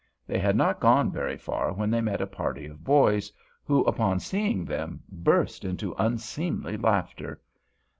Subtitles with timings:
[0.25, 3.31] They had not gone very far when they met a party of boys,
[3.63, 7.39] who, upon seeing them, burst into unseemly laughter.